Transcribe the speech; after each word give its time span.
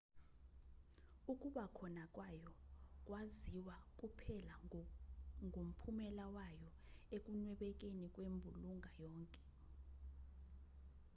ukuba 1.31 1.63
khona 1.75 2.03
kwayo 2.15 2.51
kwaziwa 3.07 3.77
kuphela 3.99 4.53
ngomphumela 5.45 6.25
wayo 6.37 6.69
ekunwebekeni 7.15 8.05
kwembulunga 8.13 8.91
yonke 9.03 9.41